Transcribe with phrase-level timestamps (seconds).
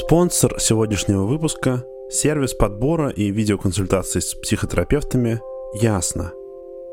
[0.00, 5.40] Спонсор сегодняшнего выпуска– сервис подбора и видеоконсультаций с психотерапевтами
[5.74, 6.32] «Ясно».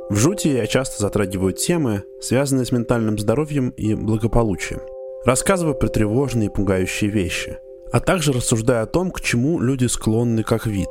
[0.09, 4.81] В «Жути» я часто затрагиваю темы, связанные с ментальным здоровьем и благополучием.
[5.23, 7.59] Рассказываю про тревожные и пугающие вещи,
[7.91, 10.89] а также рассуждаю о том, к чему люди склонны как вид.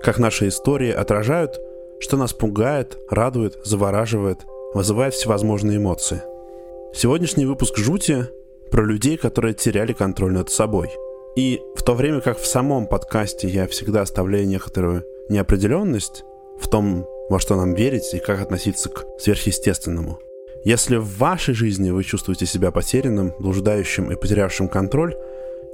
[0.00, 1.60] Как наши истории отражают,
[2.00, 4.38] что нас пугает, радует, завораживает,
[4.72, 6.22] вызывает всевозможные эмоции.
[6.94, 8.24] Сегодняшний выпуск «Жути»
[8.70, 10.88] про людей, которые теряли контроль над собой–
[11.36, 16.24] и в то время как в самом подкасте я всегда оставляю некоторую неопределенность
[16.58, 20.18] в том, во что нам верить и как относиться к сверхъестественному.
[20.64, 25.14] Если в вашей жизни вы чувствуете себя потерянным, блуждающим и потерявшим контроль,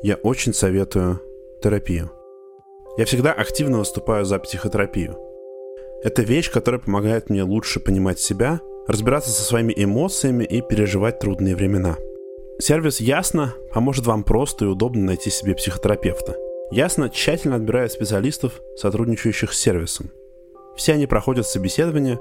[0.03, 1.21] я очень советую
[1.63, 2.11] терапию.
[2.99, 5.17] Я всегда активно выступаю за психотерапию.
[6.03, 11.57] Это вещь, которая помогает мне лучше понимать себя, разбираться со своими эмоциями и переживать трудные
[11.57, 11.97] времена–
[12.61, 16.37] Сервис Ясно поможет вам просто и удобно найти себе психотерапевта.
[16.71, 20.11] Ясно тщательно отбирает специалистов, сотрудничающих с сервисом.
[20.77, 22.19] Все они проходят собеседование,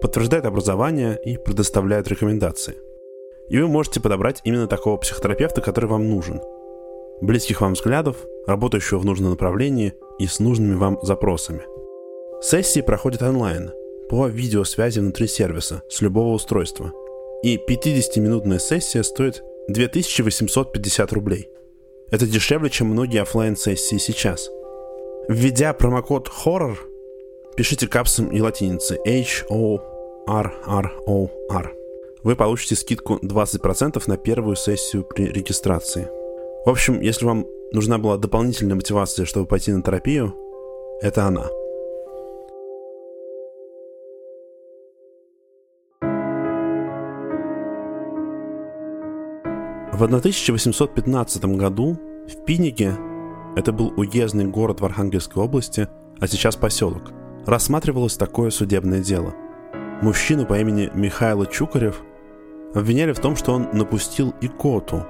[0.00, 2.76] подтверждают образование и предоставляют рекомендации.
[3.50, 6.40] И вы можете подобрать именно такого психотерапевта, который вам нужен.
[7.20, 11.62] Близких вам взглядов, работающего в нужном направлении и с нужными вам запросами.
[12.40, 13.70] Сессии проходят онлайн,
[14.08, 16.92] по видеосвязи внутри сервиса, с любого устройства.
[17.42, 21.48] И 50-минутная сессия стоит 2850 рублей.
[22.10, 24.50] Это дешевле, чем многие офлайн сессии сейчас.
[25.28, 26.76] Введя промокод HORROR,
[27.56, 29.84] пишите капсом и латиницей H-O-R-R-O-R.
[32.22, 36.08] Вы получите скидку 20% на первую сессию при регистрации.
[36.64, 40.34] В общем, если вам нужна была дополнительная мотивация, чтобы пойти на терапию,
[41.00, 41.48] это она–
[49.94, 52.96] В 1815 году в Пинике,
[53.54, 55.86] это был уездный город в Архангельской области,
[56.18, 57.12] а сейчас поселок,
[57.46, 59.36] рассматривалось такое судебное дело.
[60.02, 62.02] Мужчину по имени Михаил Чукарев
[62.74, 65.06] обвиняли в том, что он напустил икоту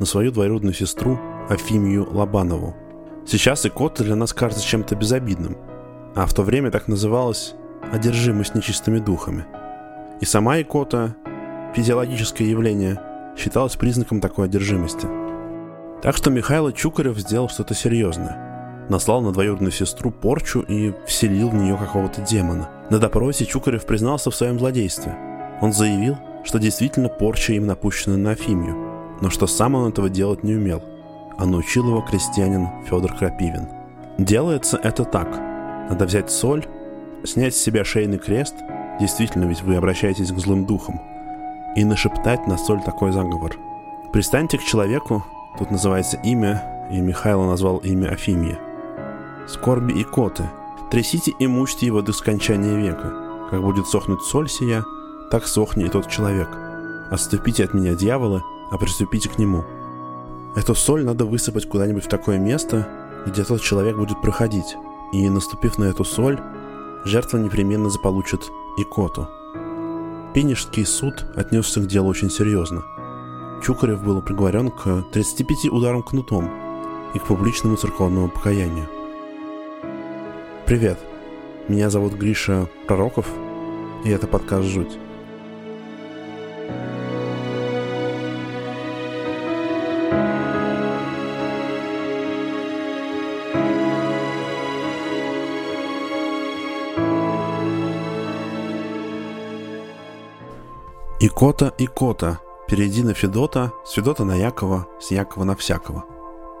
[0.00, 2.74] на свою двоюродную сестру Афимию Лобанову.
[3.26, 5.58] Сейчас икота для нас кажется чем-то безобидным,
[6.14, 7.54] а в то время так называлась
[7.92, 9.44] одержимость нечистыми духами.
[10.22, 11.16] И сама икота–
[11.74, 12.98] физиологическое явление–
[13.36, 15.06] считалось признаком такой одержимости.
[16.02, 18.86] Так что Михаил Чукарев сделал что-то серьезное.
[18.88, 22.68] Наслал на двоюродную сестру порчу и вселил в нее какого-то демона.
[22.90, 25.16] На допросе Чукарев признался в своем злодействе.
[25.60, 28.76] Он заявил, что действительно порча им напущена на Афимию,
[29.20, 30.82] но что сам он этого делать не умел,
[31.38, 33.68] а научил его крестьянин Федор Крапивин.
[34.18, 35.28] Делается это так.
[35.88, 36.66] Надо взять соль,
[37.24, 38.56] снять с себя шейный крест,
[38.98, 41.00] действительно, ведь вы обращаетесь к злым духам–
[41.74, 43.56] и нашептать на соль такой заговор.
[44.12, 45.24] Пристаньте к человеку,
[45.58, 48.58] тут называется имя, и Михайло назвал имя Афимия.
[49.48, 50.44] Скорби и коты,
[50.90, 53.12] трясите и мучьте его до скончания века.
[53.50, 54.84] Как будет сохнуть соль сия,
[55.30, 56.48] так сохнет и тот человек.
[57.10, 59.64] Отступите от меня, дьяволы, а приступите к нему.
[60.54, 62.88] Эту соль надо высыпать куда-нибудь в такое место,
[63.26, 64.76] где тот человек будет проходить.
[65.12, 66.40] И, наступив на эту соль,
[67.04, 68.40] жертва непременно заполучит
[68.78, 69.28] икоту–
[70.34, 72.82] Пенежский суд отнесся к делу очень серьезно.
[73.62, 76.50] Чукарев был приговорен к 35 ударам кнутом
[77.12, 78.88] и к публичному церковному покаянию.
[80.64, 80.98] Привет,
[81.68, 83.26] меня зовут Гриша Пророков,
[84.06, 84.98] и это подкаст «Жуть».
[101.24, 106.02] Икота, икота, перейди на Федота, с Федота на Якова, с Якова на всякого.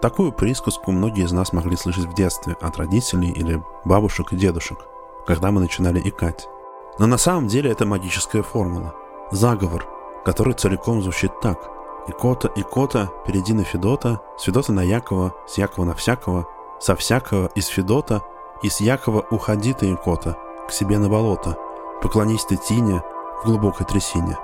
[0.00, 4.78] Такую присказку многие из нас могли слышать в детстве от родителей или бабушек и дедушек,
[5.26, 6.46] когда мы начинали икать.
[7.00, 8.94] Но на самом деле это магическая формула.
[9.32, 9.84] Заговор,
[10.24, 11.68] который целиком звучит так.
[12.06, 16.46] Икота, икота, перейди на Федота, с Федота на Якова, с Якова на всякого,
[16.78, 18.22] со всякого из Федота,
[18.62, 20.36] и с Якова уходи ты, икота,
[20.68, 21.58] к себе на болото,
[22.00, 23.02] поклонись ты Тине
[23.42, 24.38] в глубокой трясине.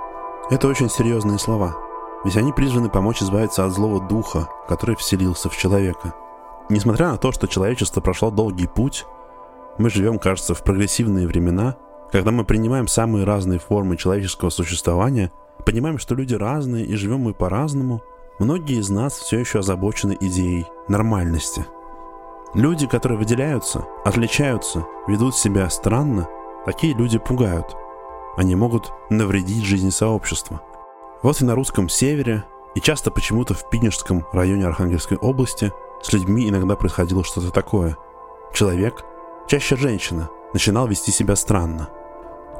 [0.49, 1.77] Это очень серьезные слова,
[2.25, 6.15] ведь они призваны помочь избавиться от злого духа, который вселился в человека.
[6.69, 9.05] Несмотря на то, что человечество прошло долгий путь,
[9.77, 11.75] мы живем, кажется, в прогрессивные времена,
[12.11, 15.31] когда мы принимаем самые разные формы человеческого существования,
[15.67, 18.01] понимаем, что люди разные и живем мы по-разному,
[18.39, 21.67] многие из нас все еще озабочены идеей нормальности.
[22.55, 26.27] Люди, которые выделяются, отличаются, ведут себя странно,
[26.65, 27.67] такие люди пугают–
[28.39, 30.61] они могут навредить жизни сообщества.
[31.21, 36.47] Вот и на русском севере, и часто почему-то в Пинежском районе Архангельской области С людьми
[36.47, 37.97] иногда происходило что-то такое.
[38.53, 39.03] Человек,
[39.49, 41.89] чаще женщина, начинал вести себя странно.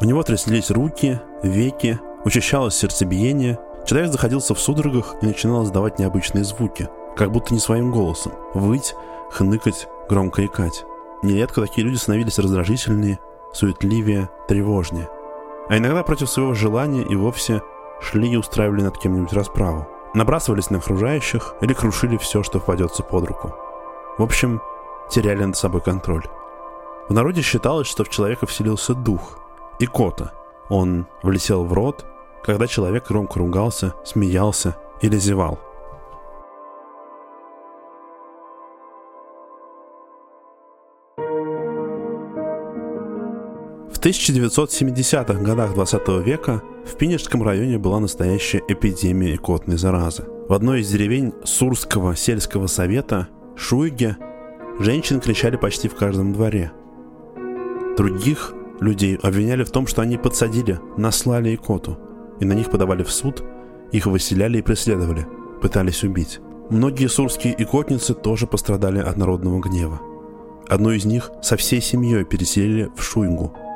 [0.01, 6.43] У него тряслись руки, веки, учащалось сердцебиение, человек заходился в судорогах и начинал издавать необычные
[6.43, 8.95] звуки, как будто не своим голосом, выть,
[9.31, 10.83] хныкать, громко икать.
[11.23, 13.19] Нередко такие люди становились раздражительнее,
[13.53, 15.07] суетливее, тревожнее.
[15.69, 17.61] А иногда против своего желания и вовсе
[18.01, 19.87] шли и устраивали над кем-нибудь расправу.
[20.15, 23.55] Набрасывались на окружающих или крушили все, что впадется под руку.
[24.17, 24.61] В общем,
[25.09, 26.25] теряли над собой контроль.
[27.07, 29.39] В народе считалось, что в человека вселился дух,
[29.79, 30.33] икота.
[30.69, 32.05] Он влетел в рот,
[32.43, 35.59] когда человек громко ругался, смеялся или зевал.
[43.99, 50.23] В 1970-х годах 20 века в Пинежском районе была настоящая эпидемия икотной заразы.
[50.47, 54.15] В одной из деревень Сурского сельского совета, Шуйге,
[54.79, 56.71] женщин кричали почти в каждом дворе.
[57.97, 61.99] Других людей обвиняли в том, что они подсадили, наслали икоту,
[62.39, 63.43] и на них подавали в суд,
[63.91, 65.27] их выселяли и преследовали,
[65.61, 66.39] пытались убить.
[66.69, 69.99] Многие сурские икотницы тоже пострадали от народного гнева.
[70.69, 73.53] Одну из них со всей семьей переселили в Шуйгу–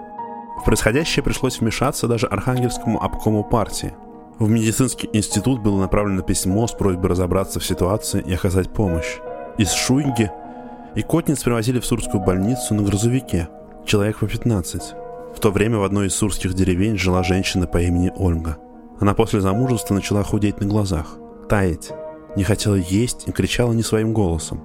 [0.64, 3.94] в происходящее пришлось вмешаться даже Архангельскому обкому партии.
[4.40, 9.18] В медицинский институт было направлено письмо с просьбой разобраться в ситуации и оказать помощь.
[9.58, 10.32] Из Шуйнги
[10.96, 13.50] и Котниц привозили в Сурскую больницу на грузовике,
[13.86, 14.94] человек по 15.
[15.36, 18.58] В то время в одной из сурских деревень жила женщина по имени Ольга.
[19.02, 21.18] Она после замужества начала худеть на глазах,
[21.50, 21.92] таять,
[22.38, 24.64] не хотела есть и кричала не своим голосом.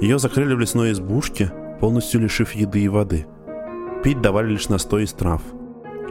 [0.00, 3.26] Ее закрыли в лесной избушке, полностью лишив еды и воды–
[4.02, 5.42] Пить давали лишь настой из трав,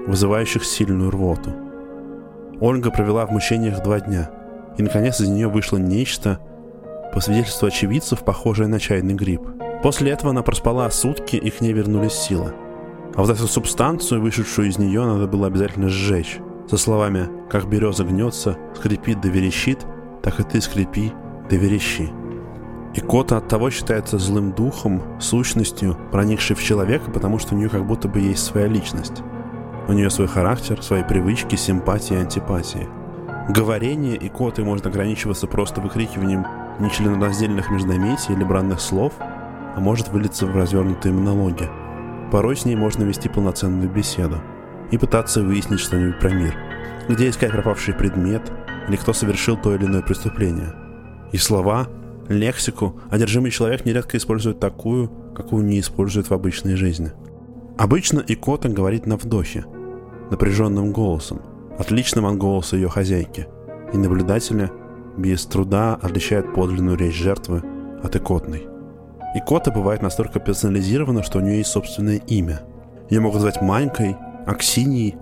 [0.06, 1.52] вызывающих сильную рвоту.
[2.60, 4.30] Ольга провела в мучениях два дня,
[4.78, 6.40] и наконец из нее вышло нечто,
[7.14, 9.42] по свидетельству очевидцев, похожее на чайный гриб.
[9.82, 12.54] После этого она проспала сутки, и к ней вернулись силы.
[13.16, 16.38] А вот эту субстанцию, вышедшую из нее, надо было обязательно сжечь.
[16.70, 19.80] Со словами «Как береза гнется, скрипит да верещит,
[20.22, 21.12] так и ты скрипи
[21.50, 22.12] да верещи».
[22.94, 27.70] И кота от того считается злым духом, сущностью, проникшей в человека, потому что у нее
[27.70, 29.22] как будто бы есть своя личность.
[29.88, 32.88] У нее свой характер, свои привычки, симпатии и антипатии.
[33.50, 36.46] Говорение и коты может ограничиваться просто выкрикиванием
[36.80, 41.70] нечленораздельных междометий или бранных слов, а может вылиться в развернутые монологи.
[42.32, 44.38] Порой с ней можно вести полноценную беседу
[44.92, 46.56] и пытаться выяснить что-нибудь про мир.
[47.08, 48.52] Где искать пропавший предмет
[48.88, 50.74] или кто совершил то или иное преступление.
[51.32, 51.88] И слова
[52.30, 57.12] лексику одержимый человек нередко использует такую, какую не использует в обычной жизни.
[57.78, 59.66] Обычно икота говорит на вдохе,
[60.30, 61.42] напряженным голосом,
[61.78, 63.48] отличным от голоса ее хозяйки,
[63.94, 64.72] и наблюдатели
[65.18, 67.64] без труда отличают подлинную речь жертвы
[68.04, 68.68] от икотной.
[69.36, 72.62] Икота бывает настолько персонализирована, что у нее есть собственное имя.
[73.10, 74.16] Ее могут звать Манькой,
[74.46, 75.18] Аксиньей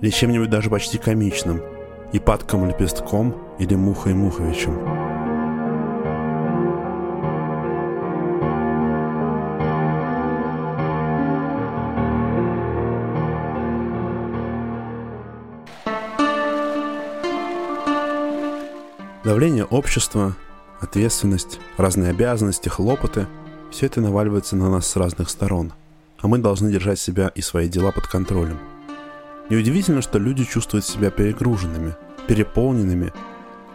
[0.00, 1.60] или чем-нибудь даже почти комичным,
[2.12, 4.99] Ипатком Лепестком или Мухой Муховичем.
[19.30, 20.34] Давление общества,
[20.80, 23.28] ответственность, разные обязанности, хлопоты–
[23.70, 25.72] все это наваливается на нас с разных сторон,
[26.18, 28.58] а мы должны держать себя и свои дела под контролем.
[29.48, 31.94] Неудивительно, что люди чувствуют себя перегруженными,
[32.26, 33.12] переполненными,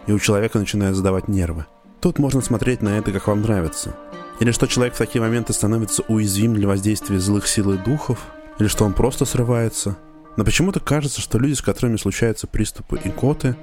[0.06, 1.64] и у человека начинают задавать нервы.
[2.02, 3.96] Тут можно смотреть на это, как вам нравится.
[4.40, 8.18] Или что человек в такие моменты становится уязвим для воздействия злых сил и духов,
[8.58, 9.96] или что он просто срывается.
[10.36, 13.56] Но почему-то кажется, что люди, с которыми случаются приступы икоты,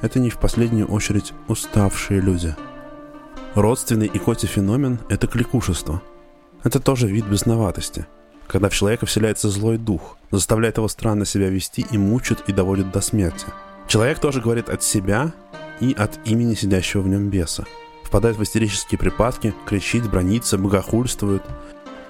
[0.00, 2.54] это не в последнюю очередь уставшие люди.
[3.54, 6.02] Родственный икоте феномен– это кликушество.
[6.64, 8.06] Это тоже вид бесноватости,
[8.46, 12.92] когда в человека вселяется злой дух, заставляет его странно себя вести и мучит и доводит
[12.92, 13.46] до смерти.
[13.86, 15.32] Человек тоже говорит от себя
[15.80, 17.64] и от имени сидящего в нем беса.
[18.04, 21.42] Впадает в истерические припадки, кричит, бронится, богохульствует.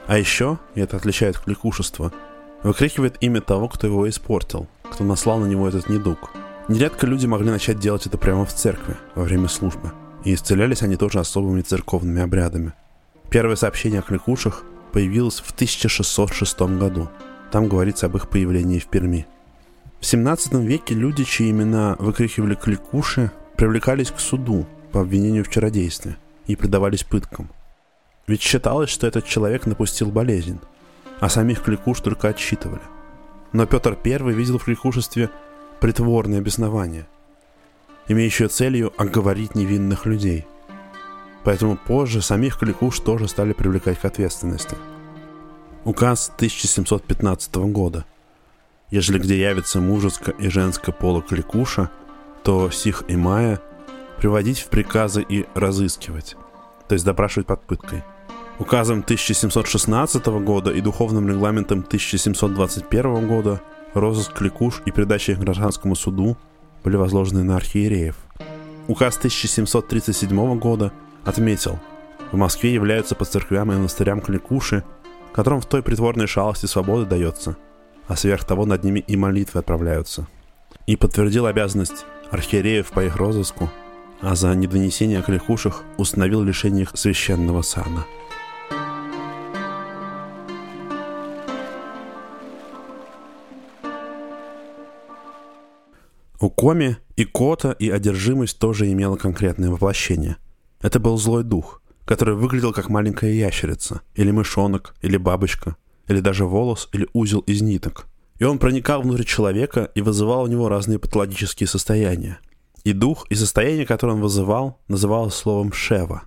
[0.07, 2.13] А еще, и это отличает кликушество,
[2.63, 6.31] выкрикивает имя того, кто его испортил, кто наслал на него этот недуг–
[6.69, 9.93] Нередко люди могли начать делать это прямо в церкви, во время службы.
[10.25, 12.75] И исцелялись они тоже особыми церковными обрядами.
[13.31, 17.09] Первое сообщение о кликушах появилось в 1606 году.
[17.51, 19.27] Там говорится об их появлении в Перми.
[20.01, 26.17] В 17 веке люди, чьи имена выкрикивали кликуши, привлекались к суду по обвинению в чародействе
[26.47, 27.49] и предавались пыткам.
[28.27, 30.61] Ведь считалось, что этот человек напустил болезнь,
[31.19, 32.83] а самих кликуш только отсчитывали.
[33.53, 35.31] Но Петр I видел в кликушестве
[35.81, 37.07] притворное беснование,
[38.09, 40.47] имеющее целью оговорить невинных людей.
[41.45, 44.77] поэтому позже самих кликуш тоже стали привлекать к ответственности.
[45.85, 48.05] Указ 1715 года.
[48.91, 51.91] Ежели где явится мужеско и женское пола кликуша,
[52.43, 53.61] то сих и мая
[54.19, 56.37] приводить в приказы и разыскивать,
[56.89, 58.03] то есть допрашивать под пыткой.
[58.59, 63.63] Указом 1716 года и духовным регламентом 1721 года
[63.95, 66.37] розыск кликуш и передача их гражданскому суду
[66.85, 68.17] были возложены на архиереев.
[68.87, 70.93] Указ 1737 года
[71.25, 71.79] отметил,
[72.33, 74.85] в Москве являются по церквям и монастырям кликуши,
[75.33, 77.57] которым в той притворной шалости свободы дается,
[78.07, 80.27] а сверх того над ними и молитвы отправляются.
[80.87, 83.71] И подтвердил обязанность архиереев по их розыску,
[84.21, 88.05] а за недонесение о кликушах установил лишение их священного сана–
[96.49, 100.39] У Коми и Кота, и одержимость тоже имела конкретное воплощение.
[100.81, 105.77] Это был злой дух, который выглядел как маленькая ящерица, или мышонок, или бабочка,
[106.07, 108.07] или даже волос, или узел из ниток.
[108.39, 112.39] И он проникал внутрь человека и вызывал у него разные патологические состояния.
[112.83, 116.23] И дух, и состояние, которое он вызывал, называлось словом «шева».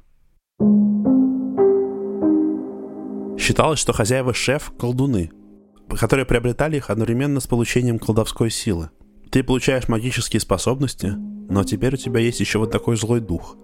[3.39, 5.31] Считалось, что хозяева шеф– колдуны,
[5.89, 8.91] которые приобретали их одновременно с получением колдовской силы–
[9.31, 11.13] ты получаешь магические способности,
[11.49, 13.55] но теперь у тебя есть еще вот такой злой дух,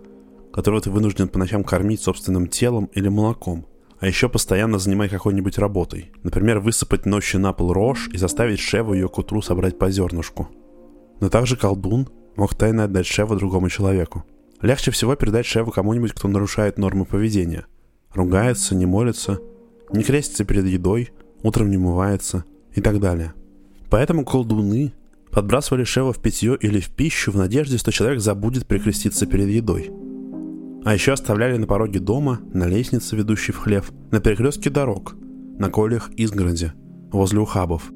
[0.54, 3.66] которого ты вынужден по ночам кормить собственным телом или молоком,
[4.00, 6.12] а еще постоянно занимай какой-нибудь работой.
[6.24, 10.48] Например, высыпать ночью на пол рожь и заставить Шеву ее к утру собрать по зернышку.
[11.20, 12.08] Но также колдун
[12.38, 14.24] мог тайно отдать Шеву другому человеку.
[14.62, 17.66] Легче всего передать Шеву кому-нибудь, кто нарушает нормы поведения.
[18.14, 19.40] Ругается, не молится,
[19.92, 21.10] не крестится перед едой,
[21.44, 23.34] утром не мывается и так далее.
[23.90, 24.94] Поэтому колдуны
[25.38, 29.92] подбрасывали Шева в питье или в пищу в надежде, что человек забудет прикреститься перед едой.
[30.84, 35.16] А еще оставляли на пороге дома, на лестнице, ведущей в хлев, на перекрестке дорог,
[35.60, 36.72] на колях изгороди,
[37.12, 37.92] возле ухабов.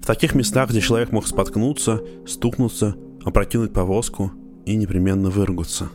[0.00, 2.94] В таких местах, где человек мог споткнуться, стукнуться,
[3.24, 4.30] опрокинуть повозку
[4.64, 5.88] и непременно выругаться.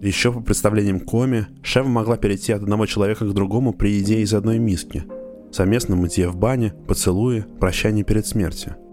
[0.00, 4.32] Еще по представлениям Коми, Шева могла перейти от одного человека к другому при еде из
[4.32, 5.04] одной миски,
[5.52, 8.76] совместном мытье в бане, поцелуе, прощание перед смертью–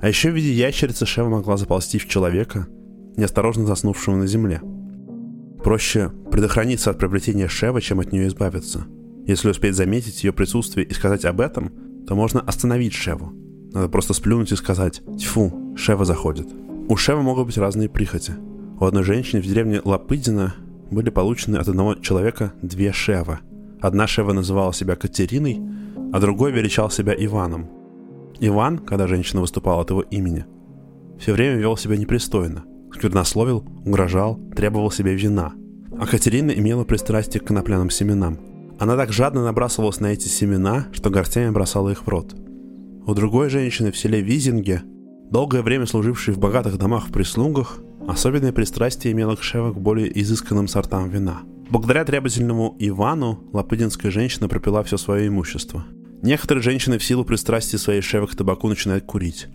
[0.00, 2.68] а еще в виде ящерицы Шева могла заползти в человека,
[3.16, 4.60] неосторожно заснувшего на земле.
[5.62, 8.86] Проще предохраниться от приобретения Шева, чем от нее избавиться.
[9.26, 11.72] Если успеть заметить ее присутствие и сказать об этом,
[12.06, 13.32] то можно остановить Шеву.
[13.72, 16.48] Надо просто сплюнуть и сказать «Тьфу, Шева заходит».
[16.88, 18.34] У Шева могут быть разные прихоти.
[18.80, 20.54] У одной женщины в деревне Лапыдина
[20.90, 23.40] были получены от одного человека две Шева.
[23.80, 25.60] Одна Шева называла себя Катериной,
[26.12, 27.68] а другой величал себя Иваном–
[28.40, 30.46] Иван, когда женщина выступала от его имени,
[31.18, 32.64] все время вел себя непристойно,
[32.94, 35.52] сквернословил, угрожал, требовал себе вина.
[35.98, 38.38] А Катерина имела пристрастие к конопляным семенам.
[38.78, 42.36] Она так жадно набрасывалась на эти семена, что горстями бросала их в рот.
[43.06, 44.82] У другой женщины в селе Визинге,
[45.30, 50.16] долгое время служившей в богатых домах в прислугах, особенное пристрастие имела к шевах к более
[50.20, 51.40] изысканным сортам вина.
[51.70, 55.84] Благодаря требовательному Ивану лапыдинская женщина пропила все свое имущество–
[56.22, 59.46] Некоторые женщины в силу пристрастия своей шевы к табаку начинают курить.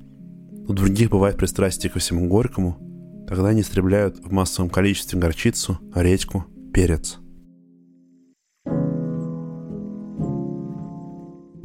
[0.65, 2.77] У других бывает пристрастие ко всему горькому.
[3.27, 7.17] Тогда они истребляют в массовом количестве горчицу, редьку, перец.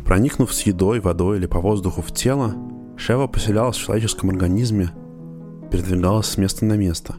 [0.04, 2.56] Проникнув с едой, водой или по воздуху в тело,
[2.96, 4.90] Шева поселялась в человеческом организме,
[5.70, 7.14] передвигалась с места на место,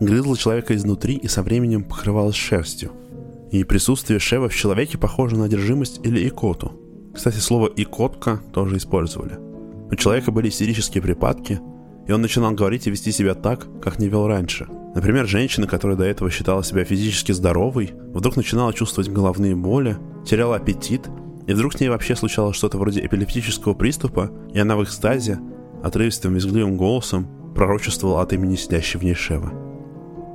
[0.00, 2.92] грызла человека изнутри и со временем покрывалась шерстью.
[3.50, 6.72] И присутствие Шева в человеке похоже на одержимость или икоту–
[7.18, 9.40] кстати, слово «икотка» тоже использовали.
[9.90, 11.60] У человека были истерические припадки,
[12.06, 14.68] и он начинал говорить и вести себя так, как не вел раньше.
[14.94, 20.56] Например, женщина, которая до этого считала себя физически здоровой, вдруг начинала чувствовать головные боли, теряла
[20.56, 21.08] аппетит,
[21.48, 25.40] и вдруг с ней вообще случалось что-то вроде эпилептического приступа, и она в экстазе,
[25.82, 29.50] отрывистым визгливым голосом, пророчествовала от имени сидящей в ней Шевы.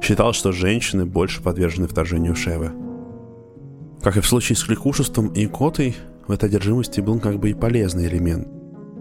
[0.02, 2.74] Считалось, что женщины больше подвержены вторжению Шевы.
[4.02, 5.96] Как и в случае с кликушеством и икотой,
[6.28, 8.48] в этой одержимости был как бы и полезный элемент.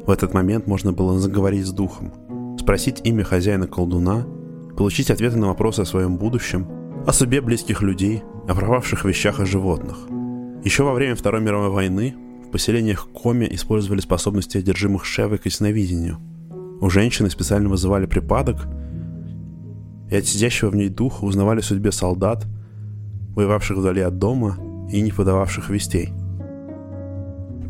[0.07, 2.13] В этот момент можно было заговорить с духом,
[2.59, 4.27] спросить имя хозяина колдуна,
[4.77, 6.67] получить ответы на вопросы о своем будущем,
[7.07, 9.99] о судьбе близких людей, о пропавших вещах и животных.
[10.65, 12.15] Еще во время Второй мировой войны
[12.45, 16.19] в поселениях Коми использовали способности одержимых Шевы к ясновидению.
[16.81, 18.67] У женщины специально вызывали припадок,
[20.11, 22.47] и от сидящего в ней духа узнавали судьбе солдат,
[23.37, 24.59] воевавших вдали от дома
[24.91, 26.13] и не подававших вестей–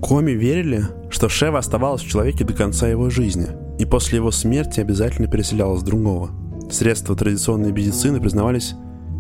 [0.03, 3.47] Коми верили, что Шева оставалась в человеке до конца его жизни,
[3.79, 6.31] и после его смерти обязательно переселялась другого.
[6.73, 8.75] Средства традиционной медицины признавались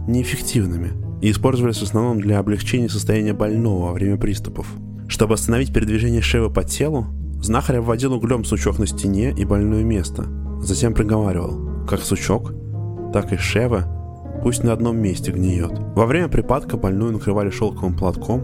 [0.08, 0.90] неэффективными
[1.22, 4.66] и использовались в основном для облегчения состояния больного во время приступов.
[5.06, 7.06] Чтобы остановить передвижение Шевы по телу,
[7.40, 10.26] знахарь обводил углем сучок на стене и больное место.
[10.62, 12.52] Затем приговаривал, как сучок,
[13.12, 13.86] так и Шева
[14.42, 15.72] пусть на одном месте гниет.
[15.94, 18.42] Во время припадка больную накрывали шелковым платком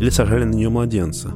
[0.00, 1.34] или сажали на нее младенца.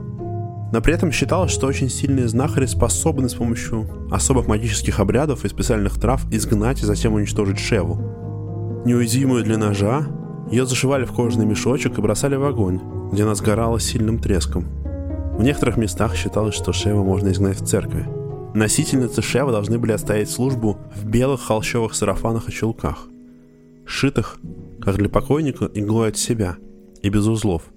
[0.73, 5.49] Но при этом считалось, что очень сильные знахари способны с помощью особых магических обрядов и
[5.49, 8.83] специальных трав изгнать и затем уничтожить Шеву.
[8.85, 10.07] Неуязвимую для ножа,
[10.51, 12.81] ее зашивали в кожаный мешочек и бросали в огонь,
[13.13, 14.67] где она сгорала сильным треском.
[15.37, 18.07] В некоторых местах считалось, что Шева можно изгнать в церкви.
[18.55, 23.09] Носительницы Шева должны были оставить службу в белых холщовых сарафанах и чулках,
[23.87, 24.39] шитых,
[24.81, 26.57] как для покойника, иглой от себя
[27.03, 27.63] и без узлов–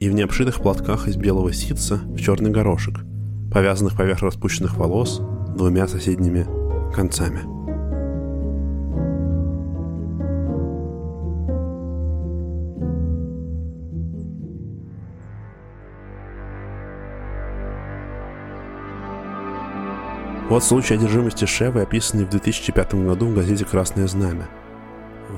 [0.00, 3.00] и в необшитых платках из белого ситца в черный горошек,
[3.52, 5.20] повязанных поверх распущенных волос
[5.54, 6.46] двумя соседними
[6.92, 7.40] концами.
[20.48, 24.48] Вот случай одержимости Шевы, описанный в 2005 году в газете «Красное знамя».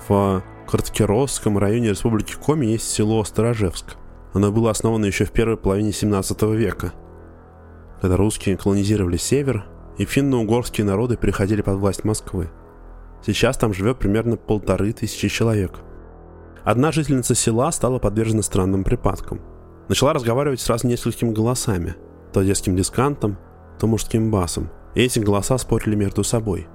[0.09, 3.97] В Карткеровском районе Республики Коми есть село Сторожевск.
[4.33, 6.93] Оно было основано еще в первой половине 17 века,
[8.01, 9.67] когда русские колонизировали север,
[9.99, 12.51] и финно-угорские народы переходили под власть Москвы.
[13.25, 15.81] Сейчас там живет примерно полторы тысячи человек.
[16.65, 19.41] Одна жительница села стала подвержена странным припадкам.
[19.89, 21.95] Начала разговаривать сразу несколькими голосами,
[22.33, 23.37] то детским дискантом,
[23.79, 26.69] то мужским басом, и эти голоса спорили между собой.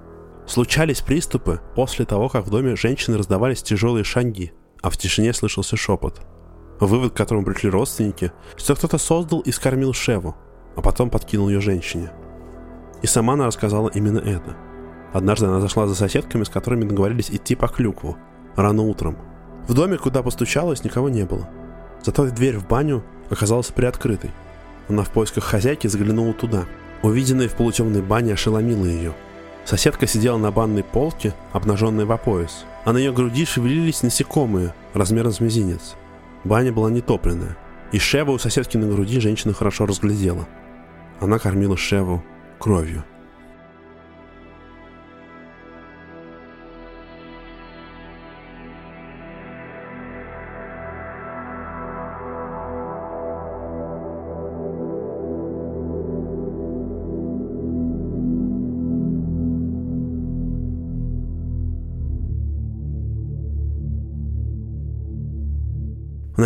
[0.45, 5.75] Случались приступы после того, как в доме женщины раздавались тяжелые шаги, а в тишине слышался
[5.75, 6.21] шепот–
[6.79, 10.35] Вывод, к которому пришли родственники, что кто-то создал и скормил Шеву,
[10.75, 12.11] а потом подкинул ее женщине.
[13.01, 14.55] И сама она рассказала именно это.
[15.11, 18.17] Однажды она зашла за соседками, с которыми договорились идти по клюкву,
[18.55, 19.17] рано утром.
[19.67, 21.49] В доме, куда постучалась, никого не было.
[22.03, 24.31] Зато дверь в баню оказалась приоткрытой.
[24.87, 26.65] Она в поисках хозяйки заглянула туда.
[27.01, 29.13] Увиденное в полутемной бане ошеломило ее.
[29.65, 35.31] Соседка сидела на банной полке, обнаженная по пояс, а на ее груди шевелились насекомые размером
[35.31, 35.95] с мизинец–
[36.43, 37.57] Баня была нетопленная,
[37.91, 40.47] и Шеву у соседки на груди женщина хорошо разглядела.
[41.19, 42.23] Она кормила Шеву
[42.59, 43.03] кровью.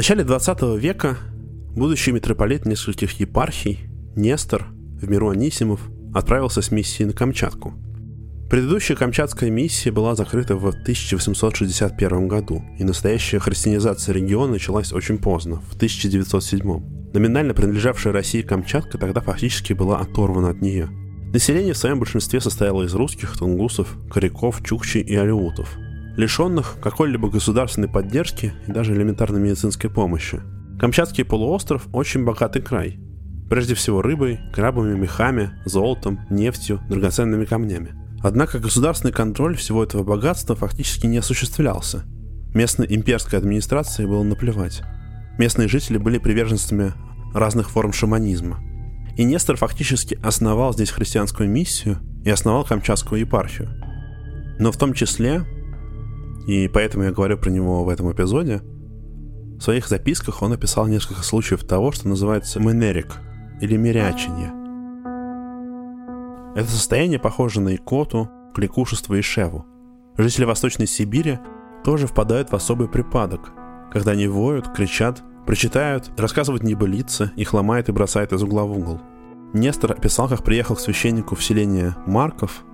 [0.01, 1.15] Начале 20 века
[1.75, 3.81] будущий митрополит нескольких епархий,
[4.15, 4.65] Нестор,
[4.99, 5.79] в миру Анисимов,
[6.11, 7.75] отправился с миссией на Камчатку.
[8.49, 15.61] Предыдущая камчатская миссия была закрыта в 1861 году, и настоящая христианизация региона началась очень поздно,
[15.69, 17.13] в 1907.
[17.13, 20.89] Номинально принадлежавшая России Камчатка тогда фактически была оторвана от нее.
[21.31, 25.77] Население в своем большинстве состояло из русских, тунгусов, коряков, чукчей и алеутов–
[26.15, 30.41] лишенных какой-либо государственной поддержки и даже элементарной медицинской помощи.
[30.79, 32.99] Камчатский полуостров– очень богатый край.
[33.49, 37.93] Прежде всего рыбой, крабами, мехами, золотом, нефтью, драгоценными камнями.
[38.23, 42.03] Однако государственный контроль всего этого богатства фактически не осуществлялся.
[42.53, 44.81] Местной имперской администрации было наплевать.
[45.37, 46.93] Местные жители были приверженцами
[47.33, 48.59] разных форм шаманизма.
[49.17, 53.69] И Нестор фактически основал здесь христианскую миссию и основал Камчатскую епархию.
[54.59, 55.45] Но в том числе
[56.47, 58.61] и поэтому я говорю про него в этом эпизоде.
[59.57, 63.19] В своих записках он описал несколько случаев того, что называется менерик
[63.61, 64.51] или мирячение.
[66.55, 69.65] Это состояние похоже на икоту, кликушество и шеву.
[70.17, 71.39] Жители Восточной Сибири
[71.83, 73.51] тоже впадают в особый припадок,
[73.91, 78.99] когда они воют, кричат, прочитают, рассказывают небылицы, их ломает и бросает из угла в угол.
[79.53, 82.65] Нестор описал, как приехал к священнику в селение Марков,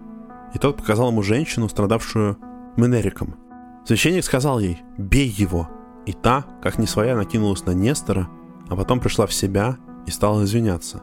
[0.54, 2.38] и тот показал ему женщину, страдавшую
[2.78, 3.36] менериком–
[3.88, 5.70] Священник сказал ей «Бей его!»
[6.06, 8.28] И та, как не своя, накинулась на Нестора,
[8.68, 11.02] а потом пришла в себя и стала извиняться.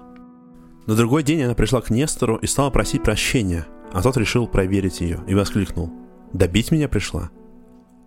[0.87, 5.01] На другой день она пришла к Нестору и стала просить прощения, а тот решил проверить
[5.01, 5.91] ее и воскликнул
[6.35, 7.31] «Добить меня пришла?»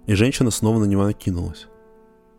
[0.05, 1.65] И женщина снова на него накинулась.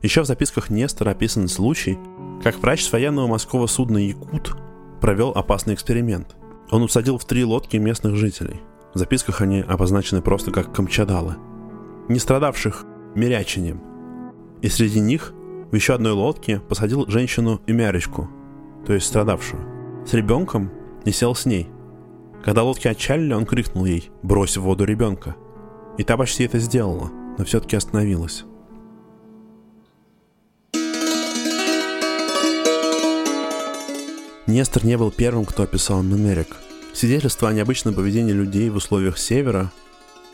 [0.01, 1.98] Еще в записках Нестора описан случай,
[2.44, 4.57] как врач с военного морского судна «Якут»
[5.01, 6.37] провел опасный эксперимент.
[6.70, 8.61] Он усадил в три лодки местных жителей.
[8.94, 11.35] В записках они обозначены просто как камчадалы–
[12.08, 13.80] не страдавших мирячением.
[14.62, 15.32] И среди них
[15.70, 18.28] в еще одной лодке посадил женщину и мяречку,
[18.86, 20.70] то есть страдавшую, с ребенком
[21.04, 21.68] и сел с ней.
[22.42, 25.36] Когда лодки отчалили, он крикнул ей «Брось в воду ребенка!»
[25.98, 28.44] И та почти это сделала, но все-таки остановилась.
[34.46, 36.56] Нестор не был первым, кто описал Менерик.
[36.94, 39.70] Свидетельство о необычном поведении людей в условиях севера,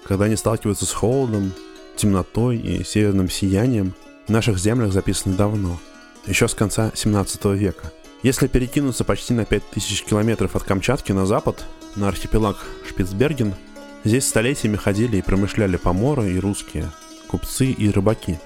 [0.05, 1.53] когда они сталкиваются с холодом,
[1.97, 3.95] темнотой и северным сиянием,
[4.27, 5.79] в наших землях записаны давно,
[6.27, 7.93] еще с конца 17 века.
[8.23, 11.65] Если перекинуться почти на 5000 километров от Камчатки на запад,
[11.95, 12.57] на архипелаг
[12.89, 13.55] Шпицберген,
[14.03, 16.91] здесь столетиями ходили и промышляли поморы и русские,
[17.29, 18.39] купцы и рыбаки.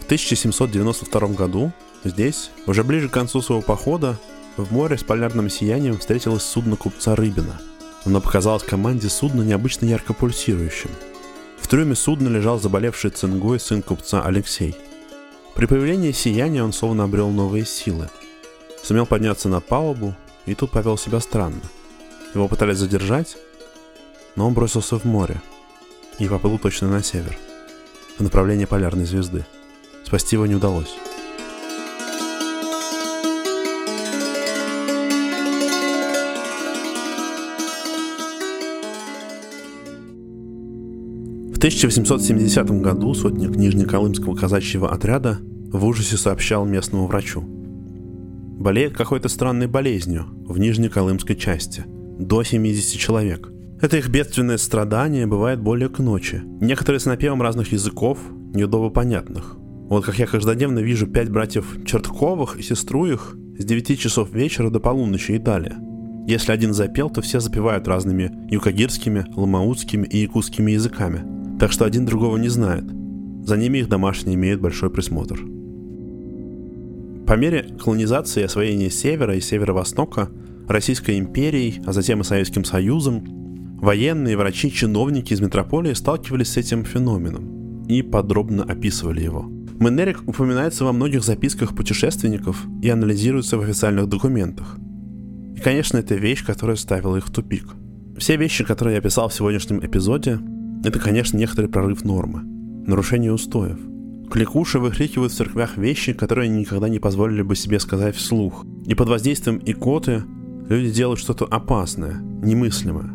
[0.00, 1.72] В 1792 году
[2.04, 4.18] здесь, уже ближе к концу своего похода,
[4.56, 7.60] в море с полярным сиянием встретилось судно купца Рыбина.
[8.06, 10.90] Оно показалось команде судна необычно ярко пульсирующим.
[11.60, 14.76] В трюме судна лежал заболевший цингой сын купца Алексей.
[15.56, 18.08] При появлении сияния он словно обрел новые силы.
[18.84, 20.14] Сумел подняться на палубу,
[20.46, 21.60] и тут повел себя странно.
[22.32, 23.36] Его пытались задержать,
[24.36, 25.42] но он бросился в море
[26.20, 27.36] и поплыл точно на север,
[28.18, 29.44] в направлении полярной звезды.
[30.04, 30.94] Спасти его не удалось.
[41.56, 47.42] В 1870 году сотник Нижнеколымского казачьего отряда в ужасе сообщал местному врачу.
[48.60, 51.84] Болеет какой-то странной болезнью в Нижнеколымской части.
[52.18, 53.48] До 70 человек.
[53.80, 56.42] Это их бедственное страдание бывает более к ночи.
[56.60, 58.18] Некоторые с напевом разных языков,
[58.52, 59.56] неудобно понятных.
[59.88, 64.68] Вот как я каждодневно вижу пять братьев Чертковых и сестру их с 9 часов вечера
[64.68, 65.76] до полуночи и далее.
[66.26, 71.24] Если один запел, то все запевают разными юкагирскими, ламаутскими и якутскими языками–
[71.58, 72.84] так что один другого не знает.
[73.44, 75.40] За ними их домашние имеют большой присмотр.
[77.26, 80.30] По мере колонизации и освоения Севера и Северо-Востока
[80.68, 83.24] Российской империей, а затем и Советским Союзом,
[83.80, 89.48] военные, врачи, чиновники из метрополии сталкивались с этим феноменом и подробно описывали его.
[89.78, 94.76] Менерик упоминается во многих записках путешественников и анализируется в официальных документах.
[95.54, 97.68] И, конечно, это вещь, которая ставила их в тупик.
[98.16, 100.38] Все вещи, которые я описал в сегодняшнем эпизоде,
[100.84, 102.42] это, конечно, некоторый прорыв нормы,
[102.86, 103.78] нарушение устоев.
[104.30, 108.64] Кликуши выкрикивают в церквях вещи, которые они никогда не позволили бы себе сказать вслух.
[108.84, 110.24] И под воздействием икоты
[110.68, 113.12] люди делают что-то опасное, немыслимое.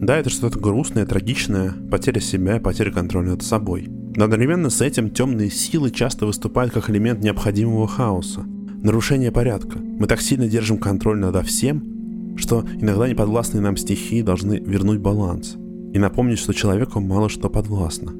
[0.00, 3.88] Да, это что-то грустное, трагичное, потеря себя, потеря контроля над собой.
[3.88, 8.42] Но одновременно с этим темные силы часто выступают как элемент необходимого хаоса,
[8.82, 9.78] нарушения порядка.
[9.78, 15.56] Мы так сильно держим контроль над всем, что иногда неподвластные нам стихии должны вернуть баланс–
[15.96, 18.12] и напомнить, что человеку мало что подвластно.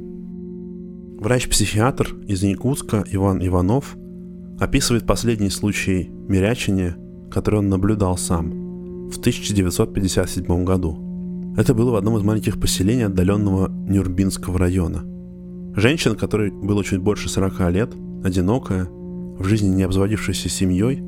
[1.20, 3.98] Врач-психиатр из Якутска Иван Иванов
[4.58, 6.96] описывает последний случай мирячения,
[7.30, 11.54] который он наблюдал сам в 1957 году.
[11.58, 15.04] Это было в одном из маленьких поселений отдаленного Нюрбинского района.
[15.76, 17.92] Женщина, которой было чуть больше 40 лет,
[18.24, 21.02] одинокая, в жизни не обзаводившаяся семьей,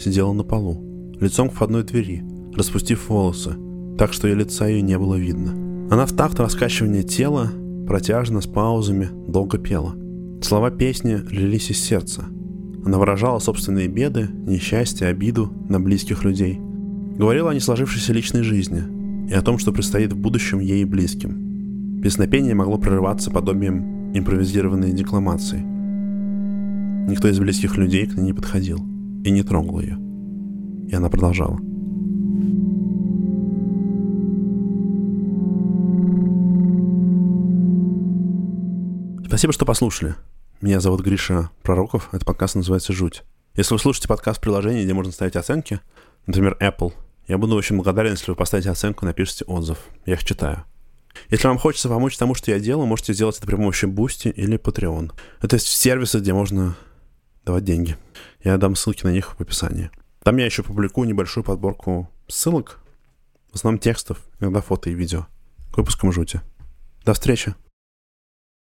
[0.00, 3.54] сидела на полу, лицом к входной двери, распустив волосы,
[3.96, 5.63] так что и лица ее не было видно.
[5.90, 7.50] Она в такт раскачивания тела,
[7.86, 9.94] протяжно, с паузами, долго пела.
[10.42, 12.24] Слова песни лились из сердца.
[12.84, 16.58] Она выражала собственные беды, несчастья, обиду на близких людей.
[17.16, 18.82] Говорила о несложившейся личной жизни
[19.30, 22.00] и о том, что предстоит в будущем ей и близким.
[22.02, 25.64] Песнопение могло прорываться подобием импровизированной декламации.
[27.08, 28.78] Никто из близких людей к ней не подходил
[29.24, 29.98] и не трогал ее.
[30.88, 31.58] И она продолжала.
[39.34, 40.14] Спасибо, что послушали.
[40.60, 42.08] Меня зовут Гриша Пророков.
[42.12, 43.24] Этот подкаст называется «Жуть».
[43.56, 45.80] Если вы слушаете подкаст в приложении, где можно ставить оценки,
[46.28, 46.92] например, Apple,
[47.26, 49.78] я буду очень благодарен, если вы поставите оценку, напишите отзыв.
[50.06, 50.62] Я их читаю.
[51.30, 54.56] Если вам хочется помочь тому, что я делаю, можете сделать это при помощи Boosty или
[54.56, 55.10] Patreon.
[55.42, 56.76] Это сервисы, где можно
[57.44, 57.96] давать деньги.
[58.44, 59.90] Я дам ссылки на них в описании.
[60.22, 62.78] Там я еще публикую небольшую подборку ссылок,
[63.50, 65.26] в основном текстов, иногда фото и видео,
[65.72, 66.40] к выпускам жути.
[67.04, 67.56] До встречи!